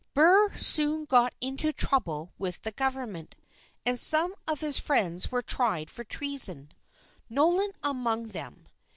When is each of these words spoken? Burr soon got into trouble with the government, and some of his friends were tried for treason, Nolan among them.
Burr 0.15 0.51
soon 0.57 1.05
got 1.05 1.35
into 1.41 1.71
trouble 1.71 2.33
with 2.39 2.63
the 2.63 2.71
government, 2.71 3.35
and 3.85 3.99
some 3.99 4.33
of 4.47 4.61
his 4.61 4.79
friends 4.79 5.31
were 5.31 5.43
tried 5.43 5.91
for 5.91 6.03
treason, 6.03 6.71
Nolan 7.29 7.73
among 7.83 8.29
them. 8.29 8.67